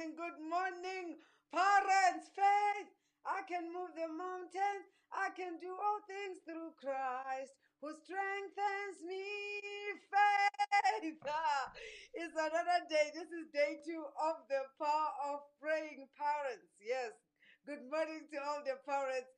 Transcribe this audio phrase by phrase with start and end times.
[0.00, 1.20] morning, good morning,
[1.52, 2.88] parents, faith.
[3.28, 4.88] I can move the mountain.
[5.12, 7.52] I can do all things through Christ
[7.84, 9.20] who strengthens me.
[10.08, 11.20] Faith.
[11.28, 11.68] Ah,
[12.16, 13.12] It's another day.
[13.12, 16.72] This is day two of the power of praying parents.
[16.80, 17.12] Yes.
[17.68, 19.28] Good morning to all the parents.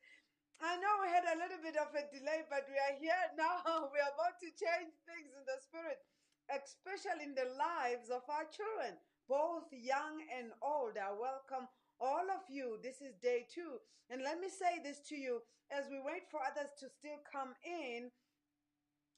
[0.63, 3.91] I know we had a little bit of a delay, but we are here now.
[3.91, 5.99] We are about to change things in the spirit,
[6.47, 8.95] especially in the lives of our children,
[9.27, 10.97] both young and old.
[10.97, 11.67] I welcome
[11.99, 12.77] all of you.
[12.81, 13.79] This is day two.
[14.09, 15.41] And let me say this to you
[15.71, 18.11] as we wait for others to still come in.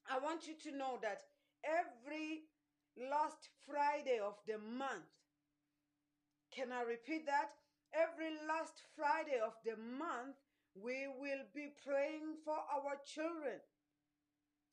[0.09, 1.21] I want you to know that
[1.65, 2.45] every
[3.09, 5.09] last Friday of the month,
[6.53, 7.51] can I repeat that?
[7.91, 10.37] Every last Friday of the month,
[10.75, 13.59] we will be praying for our children.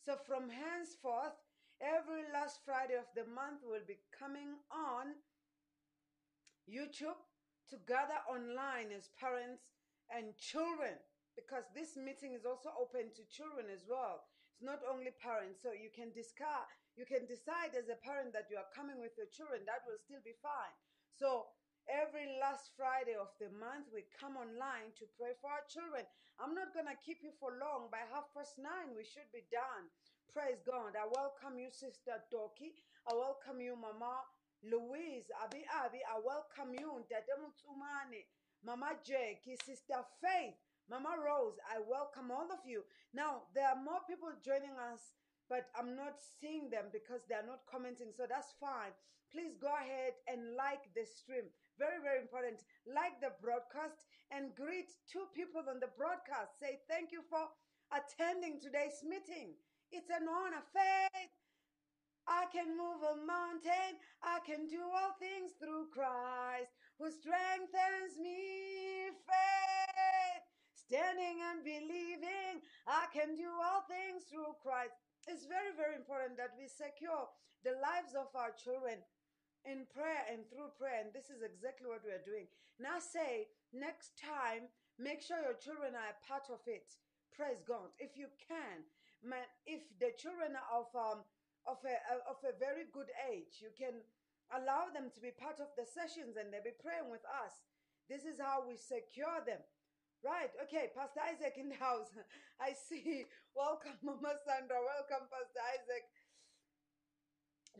[0.04, 1.38] So from henceforth,
[1.82, 5.18] every last Friday of the month will be coming on
[6.70, 7.18] YouTube
[7.68, 9.66] to gather online as parents
[10.06, 10.94] and children
[11.34, 14.30] because this meeting is also open to children as well.
[14.54, 18.46] It's not only parents, so you can discard, you can decide as a parent that
[18.46, 19.66] you are coming with your children.
[19.66, 20.76] That will still be fine.
[21.18, 21.50] So
[21.90, 26.06] every last Friday of the month, we come online to pray for our children.
[26.38, 27.88] I'm not gonna keep you for long.
[27.90, 29.88] By half past nine, we should be done.
[30.32, 30.96] Praise God.
[30.96, 32.72] I welcome you, Sister Doki.
[33.04, 34.24] I welcome you, Mama
[34.64, 35.28] Louise.
[35.44, 36.00] Abi Abi.
[36.08, 38.24] I welcome you, Tete Mutsumane,
[38.64, 40.56] Mama Jackie, Sister Faith,
[40.88, 41.60] Mama Rose.
[41.68, 42.80] I welcome all of you.
[43.12, 45.12] Now, there are more people joining us,
[45.52, 48.96] but I'm not seeing them because they are not commenting, so that's fine.
[49.28, 51.52] Please go ahead and like the stream.
[51.76, 52.64] Very, very important.
[52.88, 56.56] Like the broadcast and greet two people on the broadcast.
[56.56, 57.52] Say thank you for
[57.92, 59.60] attending today's meeting.
[59.92, 60.64] It's an honor.
[60.72, 61.32] Faith.
[62.24, 64.00] I can move a mountain.
[64.24, 69.12] I can do all things through Christ who strengthens me.
[69.12, 70.44] Faith.
[70.72, 72.64] Standing and believing.
[72.88, 74.96] I can do all things through Christ.
[75.28, 77.28] It's very, very important that we secure
[77.60, 79.04] the lives of our children
[79.68, 81.04] in prayer and through prayer.
[81.04, 82.48] And this is exactly what we are doing.
[82.80, 86.96] Now, say next time, make sure your children are a part of it.
[87.36, 87.90] Praise God.
[87.98, 88.84] If you can,
[89.24, 91.24] man, if the children are of um
[91.66, 91.96] of a
[92.28, 94.04] of a very good age, you can
[94.52, 97.64] allow them to be part of the sessions and they'll be praying with us.
[98.08, 99.64] This is how we secure them.
[100.22, 102.12] Right, okay, Pastor Isaac in the house.
[102.60, 103.26] I see.
[103.56, 104.78] Welcome, Mama Sandra.
[104.78, 106.04] Welcome, Pastor Isaac.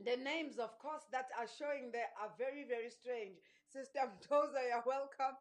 [0.01, 3.39] The names, of course, that are showing there are very, very strange.
[3.71, 5.37] Sister Mtoza, you're welcome.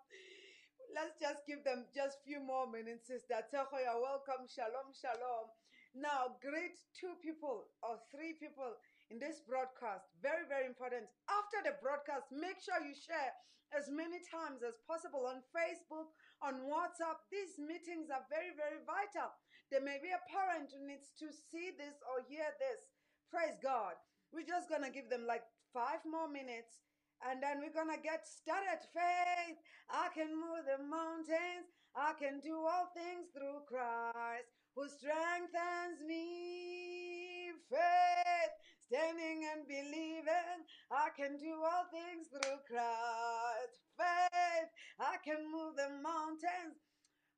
[0.92, 4.44] Let's just give them just few more minutes, Sister Tejo, you're welcome.
[4.44, 5.48] Shalom, shalom.
[5.96, 8.76] Now, greet two people or three people
[9.08, 10.12] in this broadcast.
[10.20, 11.08] Very, very important.
[11.32, 13.32] After the broadcast, make sure you share
[13.72, 16.12] as many times as possible on Facebook,
[16.44, 17.24] on WhatsApp.
[17.32, 19.32] These meetings are very, very vital.
[19.72, 22.92] There may be a parent who needs to see this or hear this.
[23.32, 23.96] Praise God.
[24.36, 26.84] We're just going to give them like five more minutes
[27.30, 28.82] and then we're going to get started.
[28.94, 29.60] Faith,
[29.90, 31.70] I can move the mountains.
[31.94, 37.52] I can do all things through Christ who strengthens me.
[37.68, 40.60] Faith, standing and believing.
[40.90, 43.76] I can do all things through Christ.
[44.00, 46.80] Faith, I can move the mountains.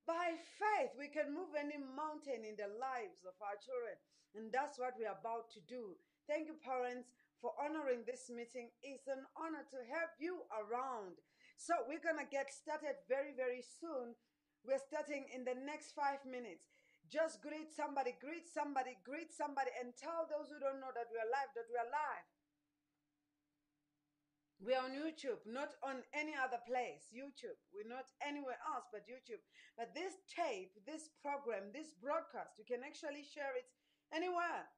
[0.05, 3.95] By faith, we can move any mountain in the lives of our children.
[4.35, 5.95] And that's what we're about to do.
[6.27, 7.07] Thank you, parents,
[7.43, 8.71] for honoring this meeting.
[8.79, 11.19] It's an honor to have you around.
[11.59, 14.15] So, we're going to get started very, very soon.
[14.63, 16.71] We're starting in the next five minutes.
[17.11, 21.19] Just greet somebody, greet somebody, greet somebody, and tell those who don't know that we
[21.19, 22.27] are live that we are live.
[24.63, 27.11] We're on YouTube, not on any other place.
[27.11, 27.59] YouTube.
[27.75, 29.43] We're not anywhere else but YouTube.
[29.75, 33.67] But this tape, this program, this broadcast, you can actually share it
[34.15, 34.71] anywhere.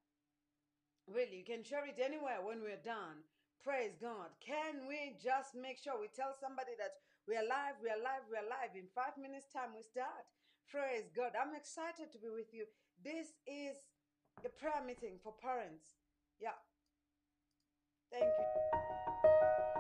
[1.06, 3.22] Really, you can share it anywhere when we're done.
[3.62, 4.34] Praise God.
[4.42, 8.26] Can we just make sure we tell somebody that we are alive, we are alive,
[8.30, 8.74] we are alive?
[8.74, 10.26] In five minutes' time, we start.
[10.70, 11.34] Praise God.
[11.38, 12.66] I'm excited to be with you.
[13.04, 13.78] This is
[14.42, 15.98] the prayer meeting for parents.
[16.42, 16.58] Yeah.
[18.12, 19.75] Thank you.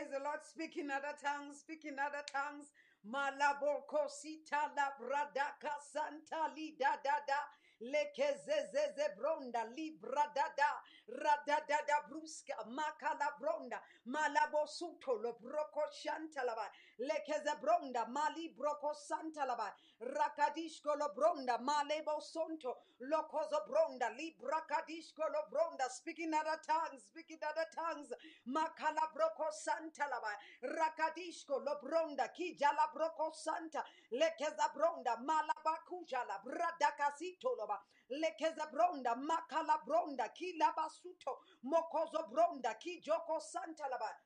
[0.00, 2.72] says the Lord, speak in other tongues, speak in other tongues.
[3.04, 7.40] Malabokosita la bradaka santa li da da da.
[7.80, 10.70] Lekezezeze bronda li bradada
[11.10, 20.96] radadada bruska makala bronda malabo suto lo broko shantalaba lekeze bronda mali broko santalaba rakadishko
[20.98, 27.66] lo bronda malebo sonto lokozo bronda libra kadishko lo bronda speaking other tongues speaking other
[27.74, 28.12] tongues
[28.46, 37.66] makala broko santalaba rakadishko lo bronda kijala broko santa lekeza bronda malabakuja la bradakasito lo
[37.66, 44.16] bronda lekeza bronda makala bronda kila basuto mokozo bronda kijoko santa laba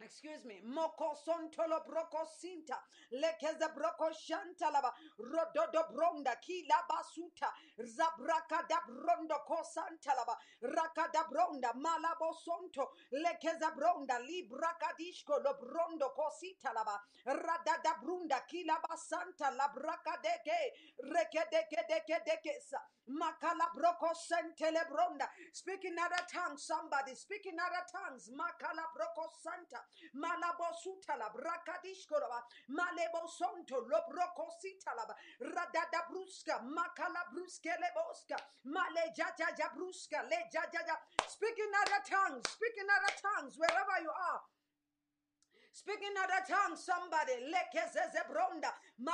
[0.00, 2.82] Excuse me, moko sontolo broko sinta,
[3.12, 11.08] lekeza broko shanta laba, rododo bronda, kila basuta, zabraka da brondo ko santa laba, raka
[11.12, 17.94] da bronda, malabo sonto, lekeza bronda, libraka dishko lo brondo ko sita laba, rada da
[18.02, 22.78] brunda, kila basanta, labraka deke, reke deke deke deke sa,
[23.08, 29.80] makala broko sentele bronda, speaking other tongues, somebody, speaking other tongues, makala broko santa,
[30.14, 33.82] malabo sutala brakadishkoraba malebo sonto.
[33.86, 38.36] Lobroko sitalaba radada bruska makala bruske leboska.
[38.64, 40.96] Male jaja jabruska le jaja
[41.28, 42.44] speaking other tongues.
[42.50, 44.40] Speaking other tongues wherever you are.
[45.72, 47.36] Speaking other tongues, somebody.
[47.52, 48.72] Lekezeze bronda.
[48.98, 49.12] Lo.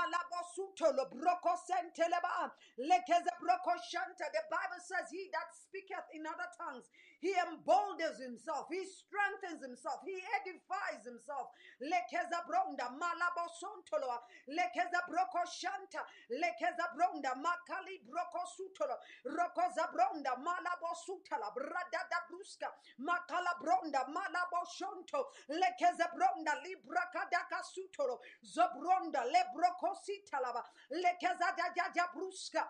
[2.79, 3.31] Lekeze.
[3.39, 6.89] The Bible says, He that speaketh in other tongues,
[7.23, 11.55] he emboldens himself, he strengthens himself, he edifies himself.
[11.81, 12.91] Lekeza bronda.
[12.99, 14.19] Malabosontolo.
[14.51, 16.03] Lekeza broko shanta.
[16.31, 17.35] Lekeza bronda.
[17.39, 18.99] Makali broko sutolo.
[19.25, 20.37] Rokoza bronda.
[20.37, 21.55] Malabosutala.
[21.55, 22.69] Bradada bruska.
[22.99, 24.05] Makala bronda.
[24.11, 25.31] Malaboshonto.
[25.49, 32.69] Lekeza bronda libra kadaka sutoro zobronda lebroko sitalaba lekeza jaja bruska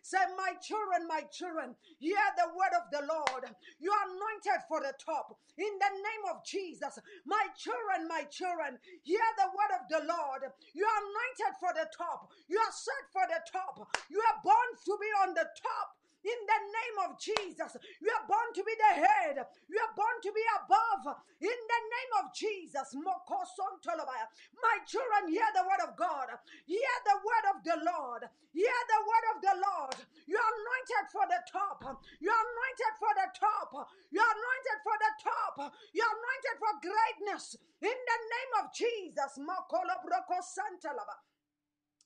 [0.02, 3.46] say my children my children hear the word of the lord.
[3.80, 5.38] You are anointed for the top.
[5.58, 10.42] In the name of jesus my children my children hear the word of the lord.
[10.74, 12.32] You are anointed for the top.
[12.48, 13.88] You are set for the top.
[14.10, 15.99] You are born to be on the top.
[16.20, 19.40] In the name of Jesus, you are born to be the head.
[19.72, 21.16] You are born to be above.
[21.40, 26.28] In the name of Jesus, my children, hear the word of God.
[26.68, 28.24] Hear the word of the Lord.
[28.52, 29.98] Hear the word of the Lord.
[30.28, 31.80] You are anointed for the top.
[32.20, 33.72] You are anointed for the top.
[34.12, 35.56] You are anointed for the top.
[35.96, 37.56] You are anointed for greatness.
[37.82, 41.16] In the name of Jesus, Mokolo Broko Santa Laba.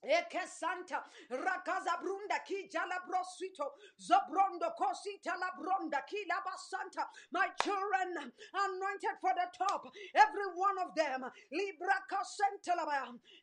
[0.03, 7.07] Eke santa rakaza brunda ki jala brosito zobrondo kosita la bronda ki la basanta.
[7.31, 12.86] My children anointed for the top every one of them libra kasanta la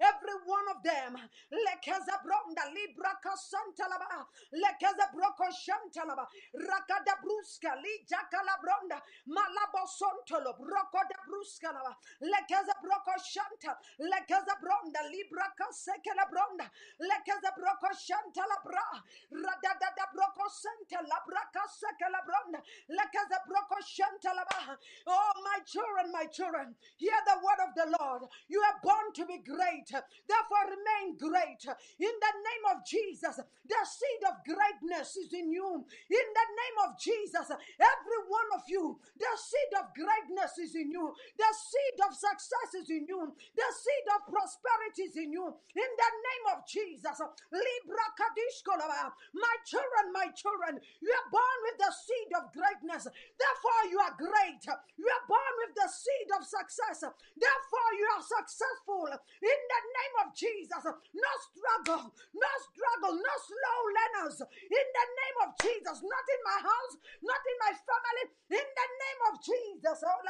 [0.01, 1.17] every one of them
[1.51, 9.03] lekeza bronda libra kasanta la lekeza broko shanta la rakada bruska li jaka la bronda
[9.27, 16.50] malabo sontolo broko da bruska la lekeza broko shanta lekeza bronda libra kaseke la bronda
[16.51, 19.03] bronda lekeza broko shanta la bra.
[19.33, 24.79] Radada da broko santa la braka seka la bronda lekeza broko shanta la ba.
[25.07, 28.23] Oh my children my children hear the word of the lord.
[28.49, 29.89] You are born to be great.
[29.91, 31.63] Therefore remain great.
[31.99, 35.85] In the name of jesus the seed of greatness is in you.
[36.11, 40.91] In the name of jesus every one of you the seed of greatness is in
[40.91, 41.15] you.
[41.39, 43.33] The seed of success is in you.
[43.55, 45.47] The seed of prosperity is in you.
[45.47, 47.21] In the name of Jesus.
[47.53, 48.07] Libra.
[49.35, 53.05] My children, my children, you are born with the seed of greatness.
[53.07, 54.65] Therefore, you are great.
[54.97, 57.05] You are born with the seed of success.
[57.05, 59.09] Therefore, you are successful.
[59.41, 60.83] In the name of Jesus.
[60.85, 64.41] No struggle, no struggle, no slow learners.
[64.49, 65.97] In the name of Jesus.
[66.01, 68.25] Not in my house, not in my family.
[68.57, 69.99] In the name of Jesus.
[70.07, 70.21] Oh,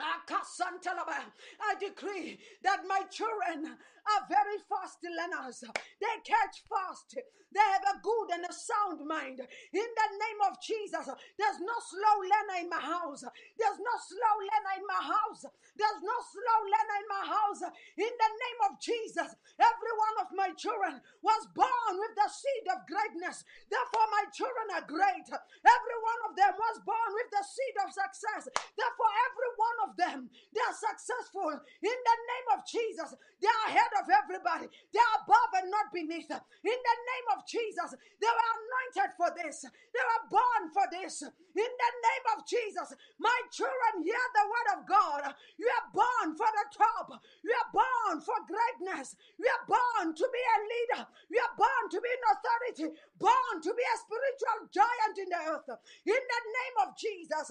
[0.00, 1.24] Oh,
[1.60, 3.76] I decree that my children
[4.16, 5.64] are very fast learners.
[6.00, 7.18] They catch fast.
[7.50, 9.42] They have a good and a sound mind.
[9.42, 13.26] In the name of Jesus, there's no slow learner in my house.
[13.58, 15.42] There's no slow learner in my house.
[15.74, 17.62] There's no slow learner in my house.
[17.98, 22.66] In the name of Jesus, every one of my children was born with the seed
[22.70, 23.42] of greatness.
[23.66, 25.26] Therefore, my children are great.
[25.26, 28.46] Every one of them was born with the seed of success.
[28.78, 30.18] Therefore, every one of them,
[30.54, 31.50] they are successful.
[31.82, 33.10] In the name of Jesus,
[33.42, 34.66] they are ahead of of everybody.
[34.92, 36.30] They are above and not beneath.
[36.32, 39.62] In the name of Jesus, they were anointed for this.
[39.68, 41.22] They were born for this.
[41.22, 45.22] In the name of Jesus, my children, hear the word of God.
[45.60, 47.20] You are born for the top.
[47.44, 49.16] You are born for greatness.
[49.36, 51.02] You are born to be a leader.
[51.28, 52.86] You are born to be in authority.
[53.18, 55.70] Born to be a spiritual giant in the earth.
[56.06, 57.50] In the name of Jesus,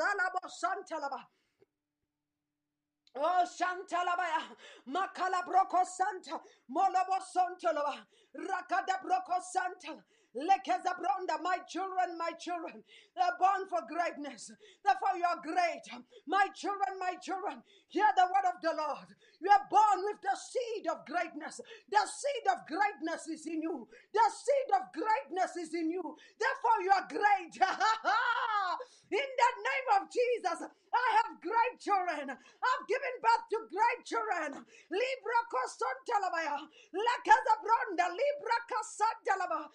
[3.15, 4.43] Oh, Shantalabaya,
[4.87, 6.39] Makala Broko Santa,
[6.71, 7.95] Molobo Sontolova,
[8.37, 10.03] Rakada Broko Santa,
[10.37, 12.83] Lekezabronda, my children, my children,
[13.15, 14.51] they're born for greatness.
[14.85, 15.85] Therefore, you are great.
[16.27, 19.09] My children, my children, hear the word of the Lord.
[19.41, 21.57] You are born with the seed of greatness.
[21.89, 23.87] The seed of greatness is in you.
[24.13, 26.03] The seed of greatness is in you.
[26.37, 27.53] Therefore, you are great.
[29.09, 32.29] in the name of Jesus, I have great children.
[32.35, 34.61] I've given birth to great children.
[34.93, 36.57] Libra Cosontalabaya,
[36.93, 39.71] Lakazabronda, Libra Casantalaba,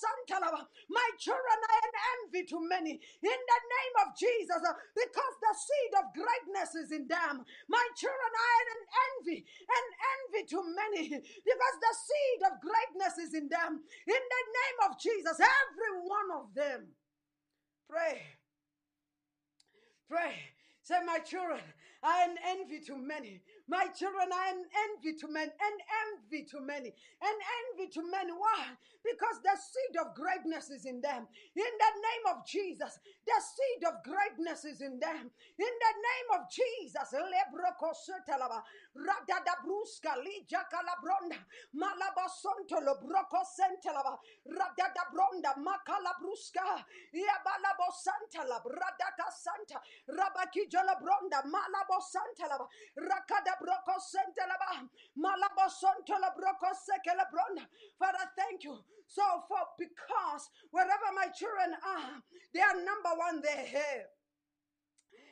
[0.00, 0.66] Santalaba.
[0.88, 2.92] My children are an envy to many.
[2.96, 7.44] In the name of Jesus, uh, because the seed of greatness is in them.
[7.68, 13.34] My children are an envy, an envy to many, because the seed of greatness is
[13.34, 13.82] in them.
[14.06, 16.88] In the name of Jesus, every one of them.
[17.88, 18.22] Pray.
[20.08, 20.34] Pray.
[20.82, 21.60] Say, my children
[22.02, 23.42] are an envy to many.
[23.70, 25.76] My children are an envy to men, an
[26.10, 26.90] envy to many,
[27.22, 27.36] an
[27.70, 28.34] envy to many.
[28.34, 28.74] Why?
[28.98, 31.30] Because the seed of greatness is in them.
[31.54, 35.30] In the name of Jesus, the seed of greatness is in them.
[35.30, 38.66] In the name of Jesus, lebroko sotalaba,
[38.98, 41.38] radada bruska, lija calabronda,
[41.70, 44.18] malabasonto lobroko sentalaba,
[44.50, 46.82] radada bronda, makala bruska,
[47.14, 49.78] iabalabo santalab, radaka santa,
[50.10, 52.66] rabaki jolabronda, malabo santalaba,
[52.98, 54.00] rakada broko
[56.88, 57.66] sekelabronda.
[57.98, 58.84] Father, thank you.
[59.06, 62.22] So for because wherever my children are,
[62.54, 64.06] they are number one there.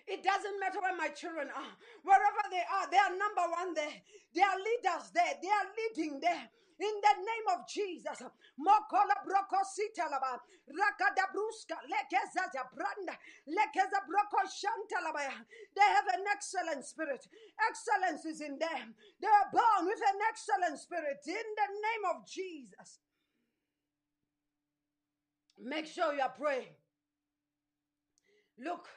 [0.06, 1.76] It doesn't matter where my children are.
[2.02, 4.02] Wherever they are, they are number one there.
[4.34, 5.34] They are leaders there.
[5.42, 6.48] They are leading there.
[6.80, 8.22] In the name of Jesus.
[8.58, 10.38] Mokola broko sitalaba.
[10.70, 11.76] Rakada bruska.
[11.90, 13.16] Lekezaza branda.
[13.48, 15.34] Lekeza broko shantalabaya.
[15.74, 17.26] They have an excellent spirit.
[17.68, 18.94] Excellence is in them.
[19.20, 21.18] They are born with an excellent spirit.
[21.26, 23.00] In the name of Jesus.
[25.60, 26.76] Make sure you are praying.
[28.58, 28.88] Look,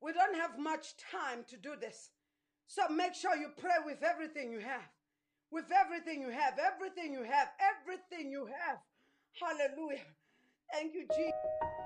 [0.00, 2.10] we don't have much time to do this.
[2.68, 4.95] So make sure you pray with everything you have.
[5.52, 8.78] With everything you have, everything you have, everything you have.
[9.40, 10.00] Hallelujah.
[10.72, 11.85] Thank you, Jesus.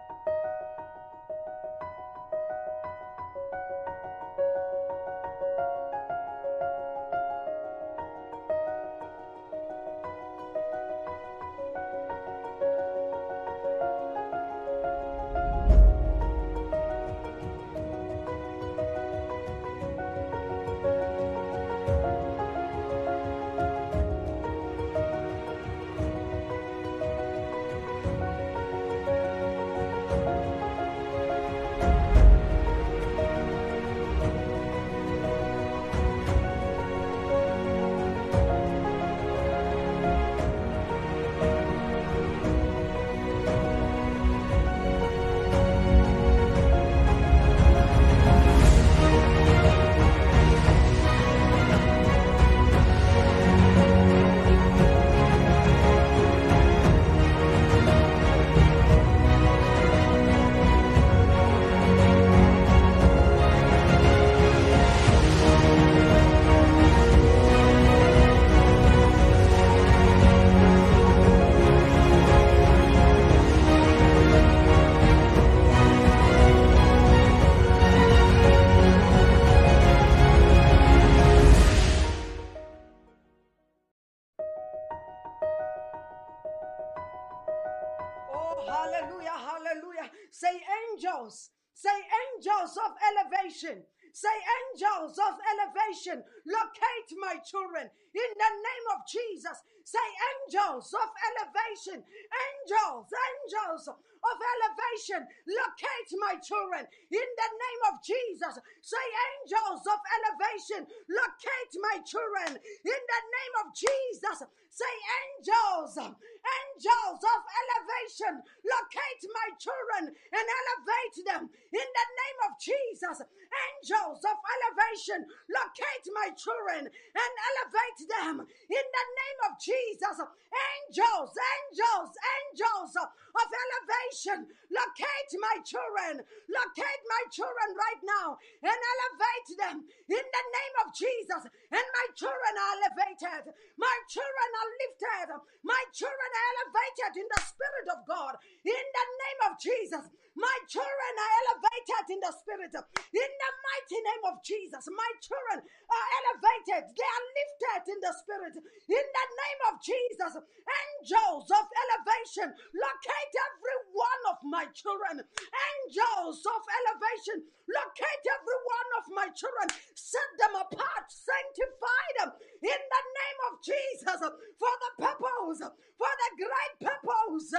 [97.31, 99.63] My children in the name of Jesus.
[99.87, 107.95] Say angels of elevation, angels, angels of elevation, locate my children in the name of
[108.03, 108.55] Jesus.
[108.83, 114.45] Say, angels of elevation, locate my children in the name of Jesus.
[114.71, 114.95] Say,
[115.27, 123.21] angels, angels of elevation, locate my children and elevate them in the name of Jesus.
[123.21, 130.17] Angels of elevation, locate my children and elevate them in the name of Jesus.
[130.23, 139.49] Angels, angels, angels of elevation, locate my children, locate my children right now and elevate
[139.59, 141.43] them in the name of Jesus.
[141.71, 145.29] And my children are elevated, my children are lifted,
[145.65, 150.05] my children are elevated in the Spirit of God in the name of Jesus.
[150.37, 152.71] My children are elevated in the spirit.
[152.71, 156.87] In the mighty name of Jesus, my children are elevated.
[156.95, 158.55] They are lifted in the spirit.
[158.55, 165.19] In the name of Jesus, angels of elevation locate every one of my children.
[165.21, 169.67] Angels of elevation locate every one of my children.
[169.99, 172.31] Set them apart, sanctify them
[172.63, 174.21] in the name of Jesus
[174.59, 175.61] for the purpose,
[175.99, 177.53] for the great purpose.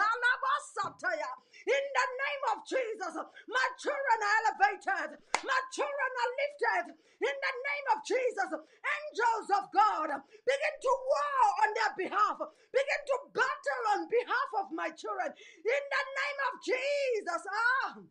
[1.61, 3.13] In the name of Jesus,
[3.47, 5.09] my children are elevated,
[5.45, 6.85] my children are lifted.
[7.21, 12.37] In the name of Jesus, angels of God begin to war on their behalf,
[12.73, 15.29] begin to battle on behalf of my children.
[15.29, 17.41] In the name of Jesus.
[17.53, 18.01] Ah.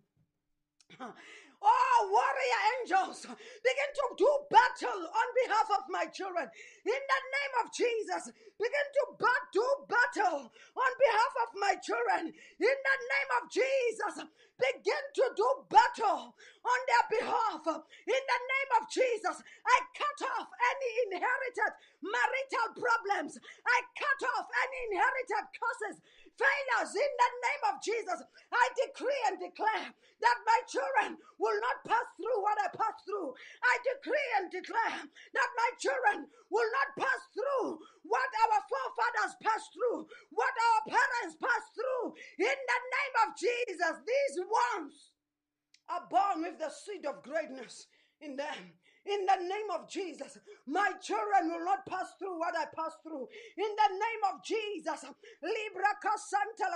[1.60, 6.48] Oh, warrior angels, begin to do battle on behalf of my children.
[6.88, 9.04] In the name of Jesus, begin to
[9.52, 12.32] do battle on behalf of my children.
[12.32, 14.24] In the name of Jesus,
[14.56, 17.64] begin to do battle on their behalf.
[18.08, 23.36] In the name of Jesus, I cut off any inherited marital problems.
[23.68, 26.00] I cut off any inherited curses
[26.40, 28.18] failures in the name of Jesus.
[28.48, 33.36] I decree and declare that my children will not pass through what I passed through.
[33.36, 37.76] I decree and declare that my children will not pass through
[38.08, 42.16] what our forefathers passed through, what our parents passed through.
[42.40, 45.12] In the name of Jesus, these ones
[45.92, 47.86] are born with the seed of greatness
[48.20, 50.38] in them in the name of Jesus.
[50.66, 53.28] My children will not pass through what I passed through.
[53.56, 55.04] In the name of Jesus.
[55.42, 56.68] Libra Casanta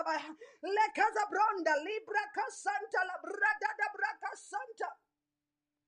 [0.65, 4.91] Le Casabronda, Libra Casanta la Brada da Braca Santa.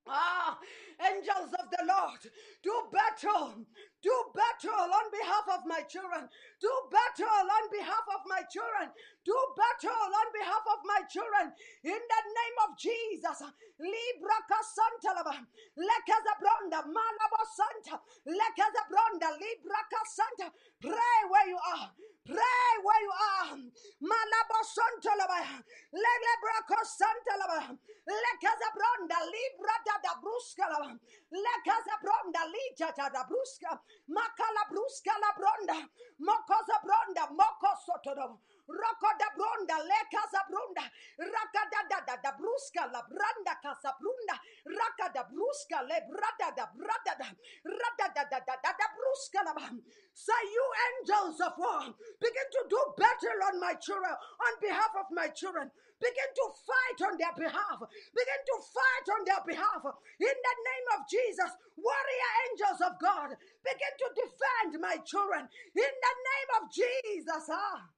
[0.08, 0.56] Ah,
[1.02, 2.22] angels of the Lord,
[2.62, 3.66] do battle,
[4.02, 6.28] do battle on behalf of my children,
[6.60, 8.94] do battle on behalf of my children,
[9.26, 11.50] do battle on behalf of my children
[11.82, 13.42] in the name of Jesus.
[13.82, 15.34] Libra Casantalaba,
[15.74, 20.46] Lekazabronda, Malabo Santa, Lekazabronda, Libra Casanta.
[20.78, 21.90] Pray where you are.
[22.22, 23.58] Pray where you are.
[23.98, 25.58] Malabo Santalaba,
[25.90, 27.74] Lebra Casantalaba,
[28.06, 30.66] Lekazabronda, Libra da Brusca,
[31.34, 33.74] Lekazabronda, Lija da Brusca,
[34.06, 35.88] Macala Brusca la Bronda,
[36.22, 38.38] Mocosa Bronda, Mocosotodo.
[38.66, 40.82] Roko da bronda, le casa bronda,
[41.18, 44.34] raka da da da brusca, la branda casa brunda,
[44.66, 47.28] raka da brusca, le brada da brada da,
[47.62, 49.54] rada da da da da da brusca la
[50.14, 55.06] Say you angels of war, begin to do battle on my children, on behalf of
[55.12, 55.70] my children.
[56.00, 57.80] Begin to fight on their behalf.
[57.80, 59.80] Begin to fight on their behalf.
[60.20, 63.32] In the name of Jesus, warrior angels of God,
[63.64, 65.48] begin to defend my children.
[65.48, 67.48] In the name of Jesus.
[67.48, 67.95] Ah.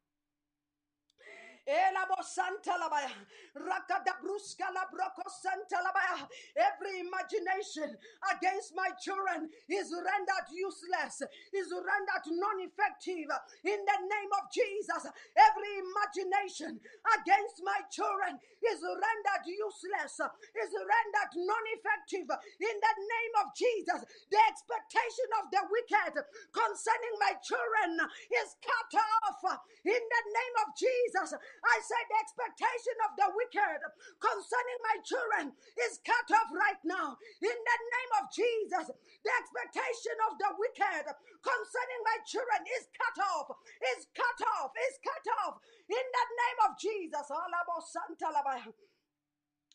[6.57, 7.93] Every imagination
[8.33, 11.21] against my children is rendered useless,
[11.53, 13.29] is rendered non effective
[13.69, 15.13] in the name of Jesus.
[15.37, 16.81] Every imagination
[17.21, 20.25] against my children is rendered useless,
[20.57, 22.33] is rendered non effective
[22.65, 24.09] in the name of Jesus.
[24.33, 26.17] The expectation of the wicked
[26.49, 28.01] concerning my children
[28.41, 28.93] is cut
[29.29, 31.35] off in the name of Jesus.
[31.65, 33.81] I say the expectation of the wicked
[34.23, 35.45] concerning my children
[35.89, 37.19] is cut off right now.
[37.43, 41.05] In the name of Jesus, the expectation of the wicked
[41.43, 43.51] concerning my children is cut off,
[43.97, 45.59] is cut off, is cut off.
[45.89, 47.27] In the name of Jesus.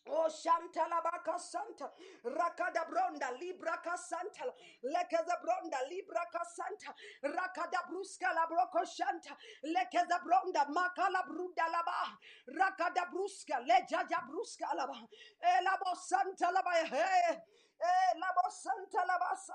[0.08, 1.90] Oh Shanta Baka Santa.
[2.24, 4.44] Rakada Bronda Libra Casanta
[4.84, 6.92] Lekeza Bronda Libra Casanta
[7.24, 9.36] Rakada Brusca la Broco Shanta.
[9.64, 14.96] Lekeza Bronda Makala Bruda Laba Rakada Brusca Lejaja Brusca Laba
[15.40, 17.40] Elabo eh, Santa Laba eh,
[17.80, 19.54] Eh, labo santa labasa.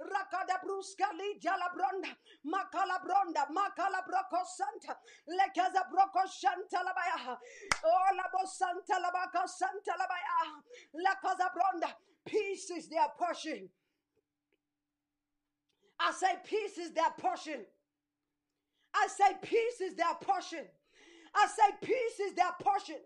[0.00, 2.08] Rakada bruska lija la bronda.
[2.44, 3.46] Makala bronda.
[3.50, 4.96] Makala broko santa.
[5.28, 7.36] Lekeza broko shanta labaya.
[7.84, 10.62] Oh, labo santa labaka santa labaya.
[10.94, 11.94] Lakaza bronda.
[12.24, 13.68] Peace is their portion.
[15.98, 17.64] I say peace is their portion.
[18.94, 20.64] I say peace is their portion.
[21.34, 22.96] I say peace is their portion.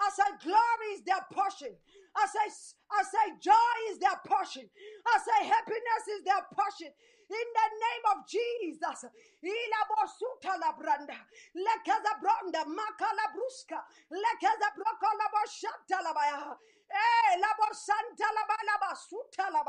[0.00, 1.74] I say glory is their portion.
[2.16, 2.46] I say
[2.92, 4.68] I say joy is their portion.
[4.68, 6.92] I say happiness is their portion.
[7.32, 9.08] In the name of Jesus.
[9.40, 11.16] Ila bosuta la branda.
[11.56, 13.80] Lekeza branda makala bruska.
[14.12, 16.56] Lekeza brokola boshata la baya.
[16.90, 19.62] Eh la bosanta la ba la basuta la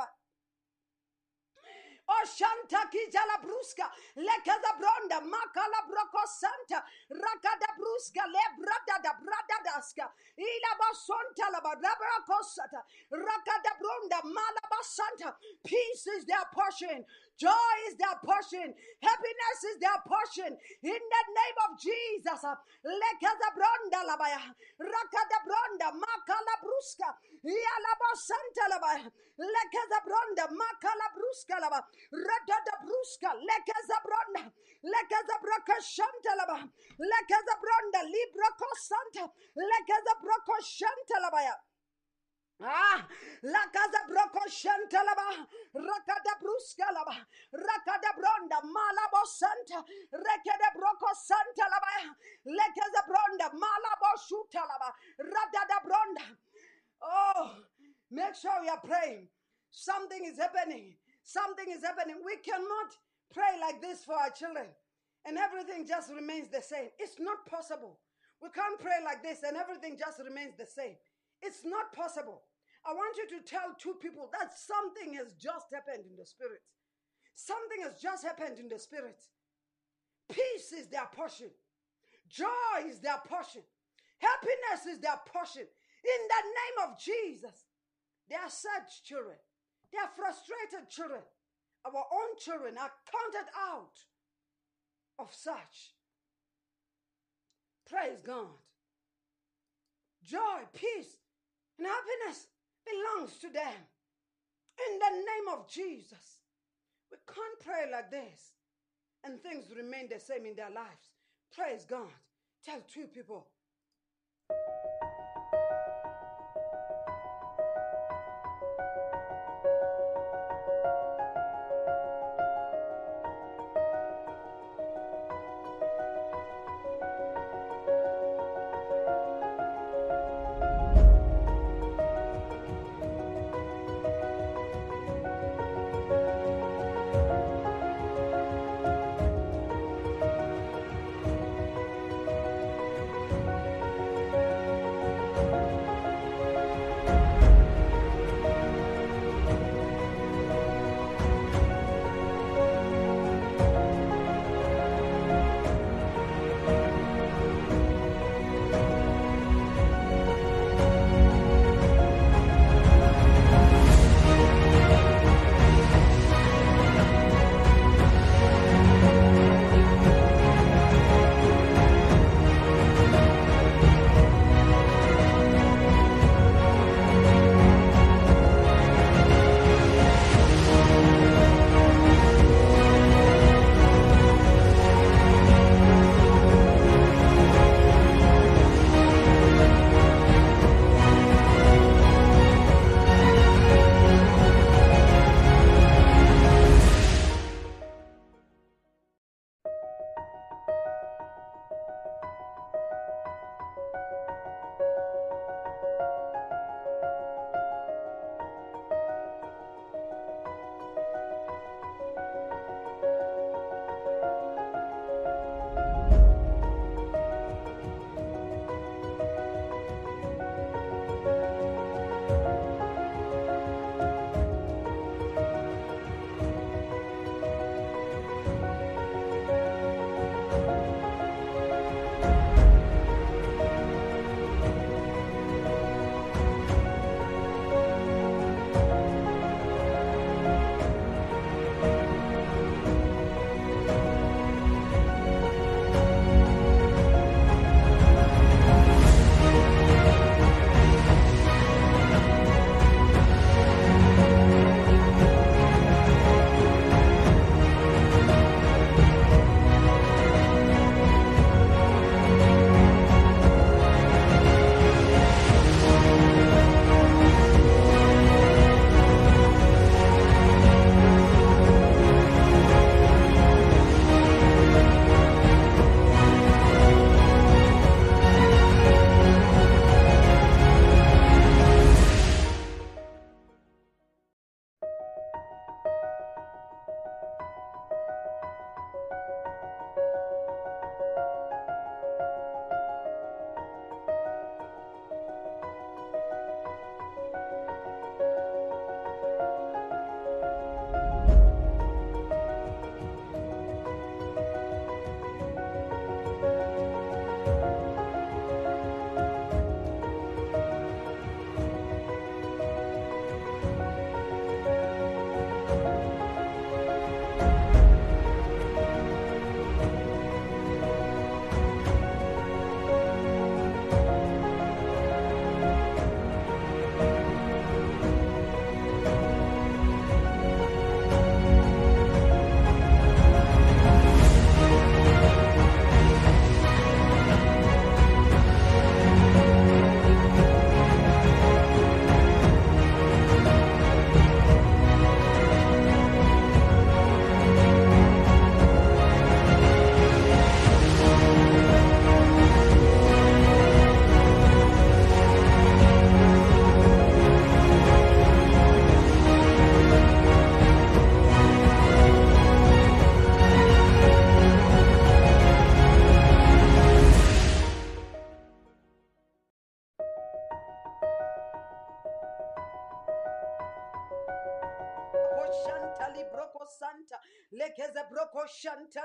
[2.07, 2.13] ba.
[2.23, 10.07] Oshanta kijala bruska lekeza bronda makala broko santa rakada bruska le brada da brada daska
[10.37, 17.05] ila basonta la barabra kosata rakada bronda malaba santa peace is their portion
[17.37, 20.51] joy is their portion happiness is their portion
[20.83, 24.41] in the name of Jesus uh, lekeza bronda la baya
[24.79, 27.09] rakada bronda makala bruska
[27.43, 29.05] ila basanta la baya
[29.37, 34.51] lekeza bronda makala bruska la baya Radada bruska, lekeza bronda,
[34.83, 36.57] lekeza broka shantalaba,
[36.99, 38.49] lekeza bronda, libra.
[42.65, 43.05] Ah,
[43.43, 45.45] la casa broco shantalaba,
[45.75, 46.39] rakada
[46.93, 47.15] laba,
[47.51, 51.11] rakada bronda, malabo santa, rekede broco
[51.59, 52.15] laba,
[52.47, 56.37] lekeza bronda, malabo shutalaba, radada bronda.
[57.01, 57.55] Oh,
[58.09, 59.27] make sure you are praying.
[59.69, 60.95] Something is happening.
[61.23, 62.15] Something is happening.
[62.23, 62.95] We cannot
[63.33, 64.67] pray like this for our children
[65.25, 66.89] and everything just remains the same.
[66.97, 67.99] It's not possible.
[68.41, 70.95] We can't pray like this and everything just remains the same.
[71.41, 72.41] It's not possible.
[72.85, 76.61] I want you to tell two people that something has just happened in the spirit.
[77.35, 79.23] Something has just happened in the spirit.
[80.29, 81.49] Peace is their portion,
[82.29, 83.61] joy is their portion,
[84.19, 85.63] happiness is their portion.
[85.63, 87.65] In the name of Jesus,
[88.29, 89.37] they are such children.
[89.91, 91.21] They are frustrated children.
[91.85, 93.99] Our own children are counted out
[95.19, 95.93] of such.
[97.89, 98.47] Praise God.
[100.23, 101.19] Joy, peace,
[101.77, 102.47] and happiness
[102.85, 103.79] belongs to them.
[104.87, 106.39] In the name of Jesus.
[107.11, 108.53] We can't pray like this
[109.23, 111.11] and things remain the same in their lives.
[111.55, 112.09] Praise God.
[112.65, 113.47] Tell two people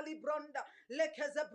[0.09, 0.65] shantali bronda.
[0.91, 1.45] Lekeze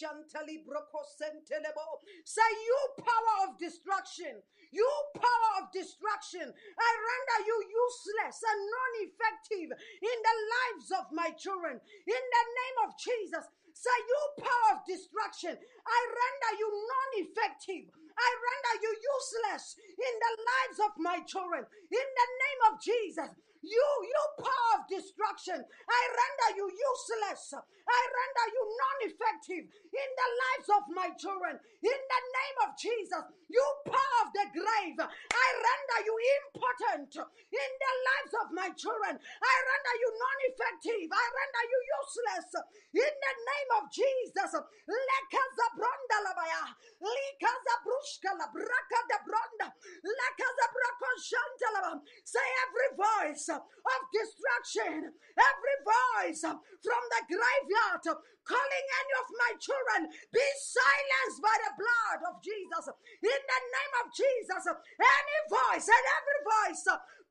[0.00, 2.00] shantali broko sentelebo.
[2.24, 4.42] Say, you power of destruction,
[4.72, 11.30] you power of destruction, I render you useless and non-effective in the lives of my
[11.30, 11.80] children.
[12.06, 17.90] In the name of Jesus, say, you power of destruction, I render you non-effective.
[18.16, 21.66] I render you useless in the lives of my children.
[21.68, 23.30] In the name of Jesus,
[23.66, 27.54] you, you power of destruction, I render you useless.
[27.58, 31.58] I render you non-effective in the lives of my children.
[31.82, 37.12] In the name of Jesus, you power of the grave, I render you impotent
[37.50, 39.18] in the lives of my children.
[39.18, 41.08] I render you non-effective.
[41.10, 42.48] I render you useless
[42.94, 44.50] in the name of Jesus.
[44.86, 46.64] Lekazabronda labaya,
[47.02, 49.68] likazabrushka labraka de bronda,
[50.02, 52.00] lekazabrako shantalaba.
[52.24, 58.04] Say every voice of destruction, every voice from the graveyard
[58.46, 62.86] calling any of my children, be silenced by the blood of Jesus.
[63.18, 66.86] In the name of Jesus, any voice and every voice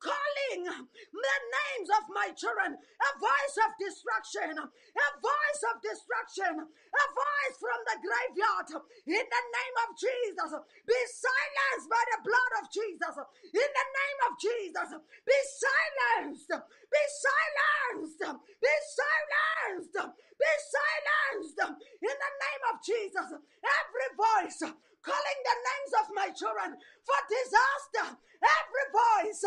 [0.06, 0.62] calling.
[0.70, 7.56] The names of my children, a voice of destruction, a voice of destruction, a voice
[7.58, 8.70] from the graveyard.
[9.10, 10.52] In the name of Jesus,
[10.86, 13.16] be silenced by the blood of Jesus.
[13.50, 14.90] In the name of Jesus,
[15.26, 21.60] be silenced, be silenced, be silenced, be silenced.
[21.66, 24.62] In the name of Jesus, every voice
[25.06, 26.74] calling the names of my children
[27.06, 29.46] for disaster, every voice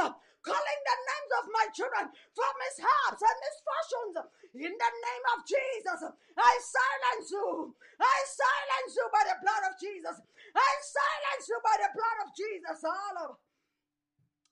[0.49, 4.17] calling the names of my children for mishaps and misfortunes.
[4.55, 6.01] In the name of Jesus,
[6.39, 7.75] I silence you.
[8.01, 10.17] I silence you by the blood of Jesus.
[10.55, 12.79] I silence you by the blood of Jesus.
[12.87, 13.31] All of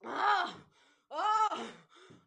[0.05, 0.49] ah,
[1.11, 1.57] ah,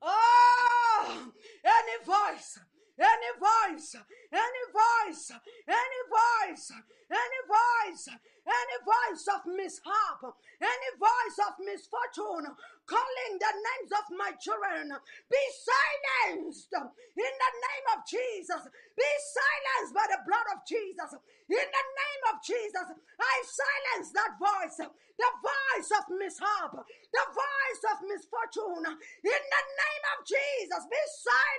[0.02, 1.30] ah,
[1.64, 2.60] any voice,
[2.98, 3.96] any voice,
[4.34, 5.32] any voice,
[5.68, 6.72] any voice,
[7.12, 8.10] any voice,
[8.46, 10.22] any voice of mishap,
[10.62, 12.48] any voice of misfortune,
[12.86, 14.92] calling the names of my children,
[15.30, 18.62] be silenced in the name of Jesus.
[18.96, 21.12] Be silenced by the blood of Jesus.
[21.50, 27.84] In the name of Jesus, I silence that voice, the voice of mishap, the voice
[27.90, 28.86] of misfortune.
[28.86, 31.50] In the name of Jesus, be silenced.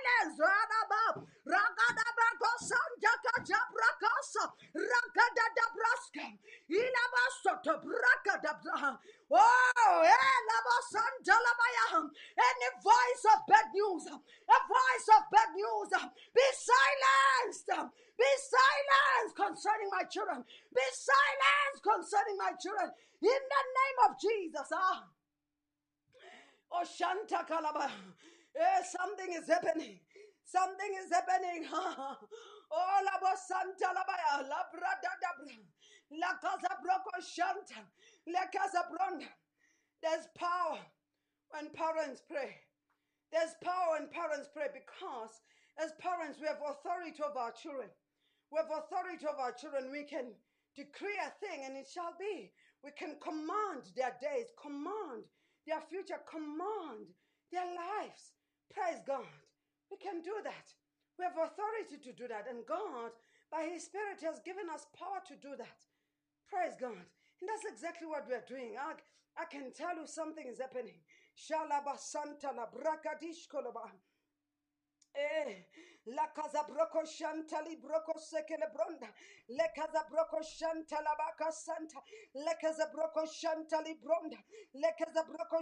[9.33, 10.03] Oh,
[12.37, 15.89] any voice of bad news, a voice of bad news,
[16.35, 17.67] be silenced.
[18.17, 20.43] Be silenced concerning my children.
[20.75, 22.91] Be silenced concerning my children.
[23.21, 24.69] In the name of Jesus.
[24.73, 25.09] Ah.
[26.71, 27.89] Oh, Shanta Kalaba.
[28.55, 29.99] Eh, something is happening.
[30.45, 31.65] Something is happening.
[31.73, 34.43] oh, Labo Santa Labaya.
[34.43, 35.31] Labra da da
[36.11, 37.81] La Casa Broco Shanta.
[38.27, 39.27] La Casa Bronda.
[40.03, 40.79] There's power
[41.49, 42.55] when parents pray.
[43.31, 45.41] There's power when parents pray because
[45.79, 47.87] as parents, we have authority over our children.
[48.51, 49.91] We have authority over our children.
[49.91, 50.35] We can
[50.75, 52.51] decree a thing and it shall be.
[52.83, 55.31] We can command their days, command
[55.65, 57.07] their future, command
[57.51, 58.35] their lives.
[58.73, 59.31] Praise God.
[59.89, 60.67] We can do that.
[61.19, 62.47] We have authority to do that.
[62.49, 63.15] And God,
[63.51, 65.79] by His Spirit, has given us power to do that.
[66.51, 66.99] Praise God.
[67.39, 68.75] And that's exactly what we're doing.
[68.75, 68.99] I,
[69.39, 70.99] I can tell you something is happening.
[71.31, 73.87] Shalaba Santa la Brakadish Kolaba.
[75.13, 75.65] Eh,
[76.05, 77.03] la casa broco
[77.79, 78.13] broco
[78.73, 79.07] bronda.
[79.47, 81.01] Le casa broco santa.
[82.33, 83.25] Le casa broco
[84.01, 84.37] bronda.
[84.73, 85.61] Le casa broco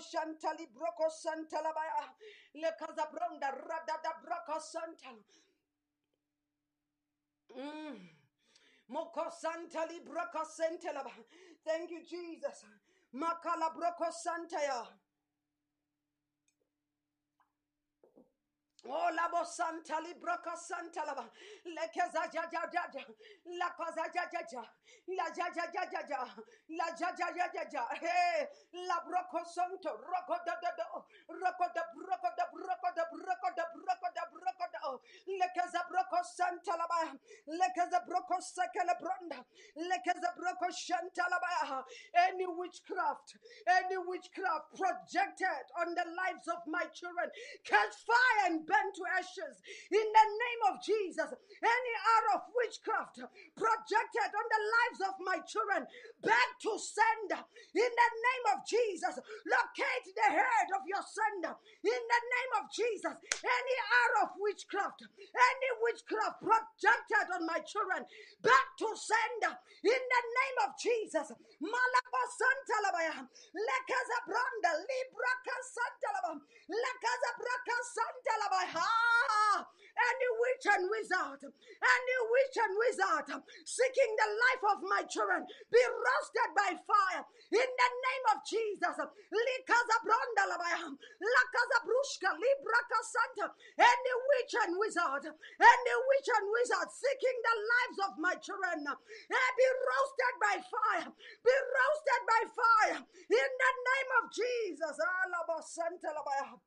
[0.74, 1.10] broco
[1.74, 2.16] baya.
[2.54, 3.52] Le casa bronda
[4.22, 5.16] broco santa.
[7.56, 8.19] Mm.
[8.90, 11.04] Moko santali broco santala.
[11.04, 11.12] ba.
[11.64, 12.66] Thank you, Jesus.
[13.14, 14.88] Makala broco santaya.
[18.86, 21.30] Oh, la bo santa libroca santa lava.
[21.66, 23.06] Le casa ja ja ja ja.
[23.58, 24.64] La casa ja ja ja.
[25.08, 26.26] La ja ja ja ja ja.
[26.70, 27.88] La ja ja ja ja ja.
[28.00, 28.48] Hey,
[28.88, 29.98] la broco santo.
[29.98, 30.86] Roco da da da.
[31.28, 34.79] Roco da broco da broco da broco da broco da broco da.
[42.16, 47.30] Any witchcraft, any witchcraft projected on the lives of my children,
[47.64, 49.62] catch fire and burn to ashes.
[49.92, 51.30] In the name of Jesus,
[51.62, 53.20] any arrow of witchcraft
[53.56, 55.86] projected on the lives of my children,
[56.24, 57.42] back to sender.
[57.76, 61.54] In the name of Jesus, locate the head of your sender.
[61.84, 63.76] In the name of Jesus, any
[64.06, 68.06] arrow of witchcraft, any witchcraft projected on my children,
[68.42, 69.54] back to sender.
[69.84, 73.24] In the name of Jesus, Malaba Santalabaya,
[73.56, 78.84] Lekaza Branda, Libra Santalaba, Lekaza Braka Santalabaya.
[78.84, 79.68] Ah,
[80.00, 83.28] any witch and wizard, any witch and wizard
[83.68, 87.24] seeking the life of my children, be roasted by fire.
[87.52, 94.69] In the name of Jesus, Likaza Branda Labaya, Lakaza Brushka, Libra Santa, any witch and
[94.78, 100.56] wizard, any witch and wizard seeking the lives of my children, eh, be roasted by
[100.62, 101.10] fire,
[101.42, 103.02] be roasted by fire.
[103.30, 104.98] In the name of Jesus,
[105.70, 106.60] Santa Labaya.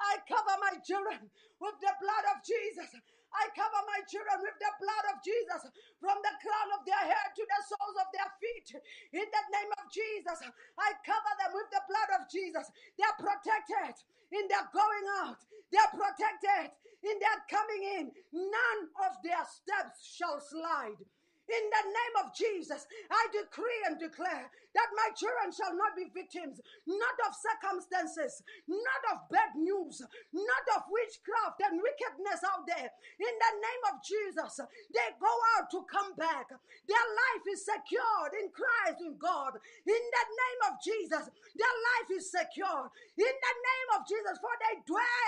[0.00, 2.90] I cover my children with the blood of Jesus.
[3.36, 5.68] I cover my children with the blood of Jesus
[6.00, 8.68] from the crown of their head to the soles of their feet.
[9.12, 10.40] In the name of Jesus,
[10.80, 12.66] I cover them with the blood of Jesus.
[12.96, 13.96] They are protected
[14.32, 16.72] in their going out, they are protected
[17.04, 18.04] in their coming in.
[18.32, 20.98] None of their steps shall slide.
[21.46, 26.10] In the name of Jesus, I decree and declare that my children shall not be
[26.10, 30.02] victims, not of circumstances, not of bad news,
[30.34, 32.90] not of witchcraft and wickedness out there.
[32.90, 34.58] In the name of Jesus,
[34.90, 36.50] they go out to come back.
[36.50, 39.56] Their life is secured in Christ, in God.
[39.86, 41.24] In the name of Jesus,
[41.54, 42.90] their life is secured.
[43.16, 45.25] In the name of Jesus, for they dwell,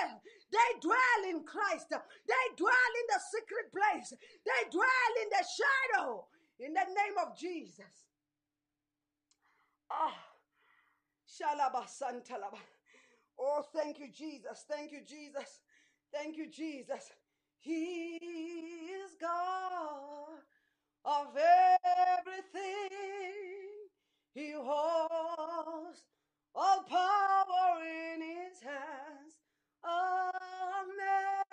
[0.50, 1.88] they dwell in Christ.
[1.90, 4.10] They dwell in the secret place.
[4.44, 6.26] They dwell in the shadow
[6.58, 8.06] in the name of Jesus.
[9.90, 10.14] Ah,
[11.28, 12.58] Shalabasantalaba.
[13.38, 14.64] Oh, thank you, Jesus.
[14.68, 15.60] Thank you, Jesus.
[16.12, 17.12] Thank you, Jesus.
[17.60, 20.40] He is God
[21.04, 21.36] of
[22.18, 22.90] everything.
[24.34, 26.04] He holds
[26.54, 29.34] all power in his hands.
[29.88, 31.44] Amen.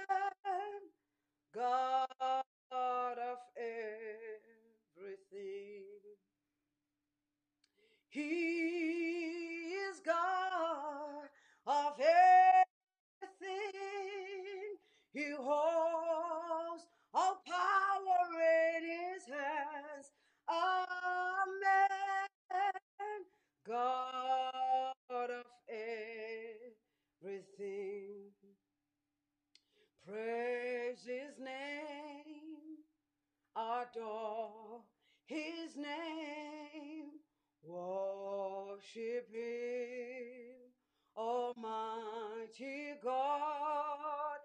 [1.54, 2.08] God
[2.72, 3.84] of everything.
[8.10, 8.22] He
[9.90, 11.30] is God
[11.68, 12.16] of everything.
[15.14, 18.30] He holds all power
[18.78, 20.14] in his hands.
[20.50, 20.80] Amen.
[23.68, 25.46] God of
[27.24, 28.25] everything.
[30.08, 32.78] Praise his name,
[33.56, 34.82] adore
[35.26, 37.10] his name,
[37.64, 40.58] worship him,
[41.18, 44.38] Almighty God.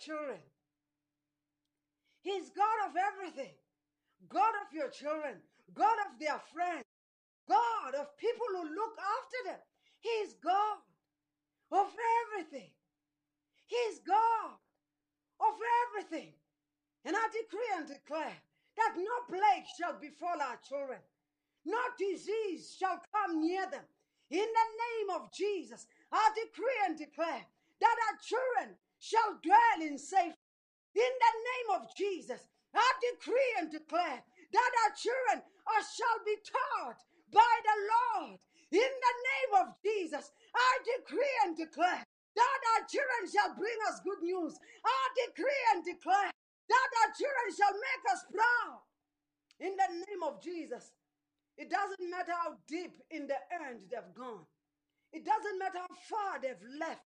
[0.00, 0.40] Children.
[2.22, 3.54] He's God of everything.
[4.28, 5.36] God of your children.
[5.74, 6.84] God of their friends.
[7.48, 9.60] God of people who look after them.
[10.00, 10.80] He's God
[11.72, 11.86] of
[12.24, 12.70] everything.
[13.66, 14.56] He's God
[15.40, 15.54] of
[15.86, 16.32] everything.
[17.04, 18.36] And I decree and declare
[18.76, 20.98] that no plague shall befall our children,
[21.64, 23.84] no disease shall come near them.
[24.30, 27.44] In the name of Jesus, I decree and declare
[27.80, 30.36] that our children shall dwell in safety.
[30.94, 36.36] In the name of Jesus, I decree and declare that our children are, shall be
[36.44, 37.00] taught
[37.32, 38.38] by the Lord.
[38.70, 44.02] In the name of Jesus, I decree and declare that our children shall bring us
[44.04, 44.54] good news.
[44.84, 48.82] I decree and declare that our children shall make us proud.
[49.58, 50.92] In the name of Jesus,
[51.58, 54.46] it doesn't matter how deep in the end they've gone.
[55.12, 57.04] It doesn't matter how far they've left.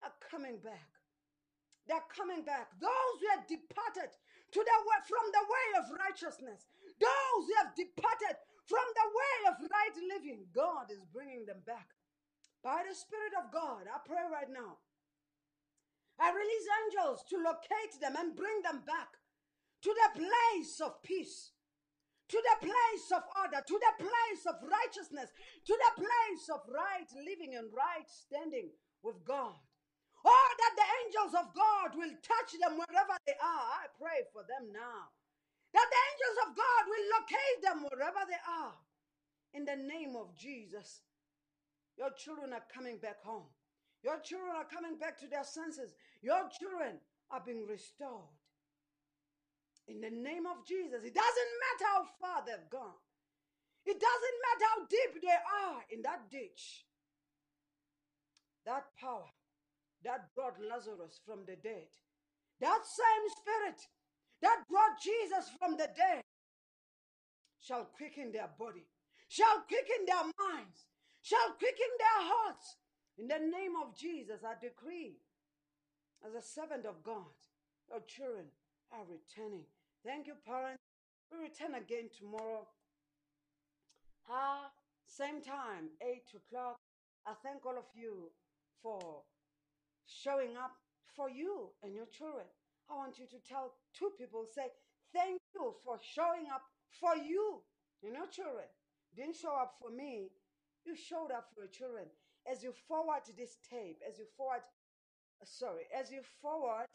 [0.00, 0.93] They're coming back.
[1.84, 2.72] They're coming back.
[2.80, 6.64] Those who have departed to the way, from the way of righteousness,
[6.96, 11.92] those who have departed from the way of right living, God is bringing them back.
[12.64, 14.80] By the Spirit of God, I pray right now.
[16.16, 19.20] I release angels to locate them and bring them back
[19.82, 21.52] to the place of peace,
[22.30, 25.28] to the place of order, to the place of righteousness,
[25.66, 28.72] to the place of right living and right standing
[29.02, 29.60] with God.
[30.24, 33.66] Oh, that the angels of God will touch them wherever they are.
[33.84, 35.12] I pray for them now.
[35.76, 38.72] That the angels of God will locate them wherever they are.
[39.52, 41.04] In the name of Jesus.
[42.00, 43.46] Your children are coming back home.
[44.02, 45.94] Your children are coming back to their senses.
[46.22, 48.32] Your children are being restored.
[49.86, 51.04] In the name of Jesus.
[51.04, 52.98] It doesn't matter how far they've gone,
[53.84, 55.28] it doesn't matter how deep they
[55.68, 56.86] are in that ditch.
[58.64, 59.28] That power
[60.04, 61.88] that brought Lazarus from the dead,
[62.60, 63.80] that same spirit
[64.42, 66.22] that brought Jesus from the dead,
[67.60, 68.84] shall quicken their body,
[69.28, 70.86] shall quicken their minds,
[71.22, 72.76] shall quicken their hearts.
[73.16, 75.16] In the name of Jesus, I decree,
[76.26, 77.32] as a servant of God,
[77.88, 78.46] your children
[78.92, 79.64] are returning.
[80.04, 80.82] Thank you, parents.
[81.32, 82.66] We return again tomorrow.
[84.28, 84.70] Ah,
[85.06, 86.76] same time, 8 o'clock.
[87.26, 88.30] I thank all of you
[88.82, 89.22] for
[90.06, 90.72] showing up
[91.16, 92.46] for you and your children.
[92.90, 94.68] I want you to tell two people, say,
[95.12, 96.62] thank you for showing up
[97.00, 97.62] for you
[98.02, 98.68] and your children.
[99.16, 100.30] Didn't show up for me,
[100.84, 102.04] you showed up for your children.
[102.50, 104.60] As you forward this tape, as you forward,
[105.44, 106.86] sorry, as you forward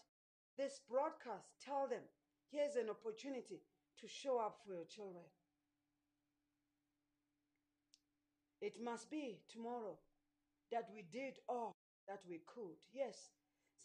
[0.57, 2.03] this broadcast, tell them
[2.51, 3.62] here's an opportunity
[3.99, 5.24] to show up for your children.
[8.62, 9.97] It must be tomorrow
[10.72, 11.74] that we did all
[12.10, 12.76] that we could.
[12.91, 13.30] Yes,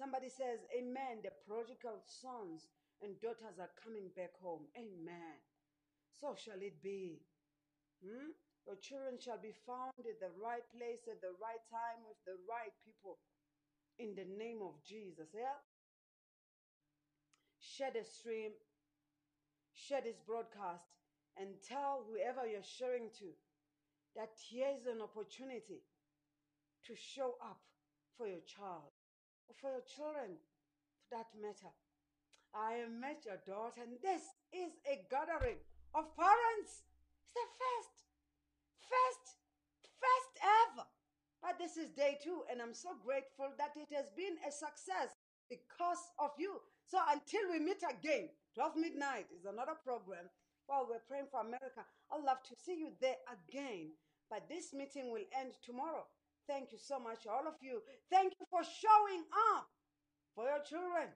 [0.01, 1.21] somebody says, Amen.
[1.21, 2.73] The prodigal sons
[3.05, 4.65] and daughters are coming back home.
[4.75, 5.37] Amen.
[6.17, 7.21] So shall it be.
[8.01, 8.33] Hmm?
[8.65, 12.41] Your children shall be found at the right place at the right time with the
[12.49, 13.21] right people.
[14.01, 15.29] In the name of Jesus.
[15.37, 15.61] Yeah?
[17.61, 18.57] Share the stream,
[19.77, 20.89] share this broadcast,
[21.37, 23.37] and tell whoever you're sharing to
[24.17, 25.85] that here's an opportunity
[26.87, 27.61] to show up
[28.17, 28.95] for your child
[29.49, 30.39] or for your children
[31.09, 31.73] for that matter.
[32.55, 34.23] I have met your daughter, and this
[34.55, 35.59] is a gathering
[35.95, 36.87] of parents.
[37.27, 38.05] It's the first
[38.85, 39.41] First,
[39.97, 40.87] first ever.
[41.41, 45.13] But this is day two, and I'm so grateful that it has been a success
[45.49, 46.61] because of you.
[46.89, 50.29] So until we meet again, 12 midnight is another program
[50.67, 51.85] while we're praying for America.
[52.13, 53.93] I'd love to see you there again.
[54.31, 56.09] But this meeting will end tomorrow.
[56.49, 57.81] Thank you so much, all of you.
[58.11, 59.25] Thank you for showing
[59.57, 59.67] up
[60.35, 61.09] for your children.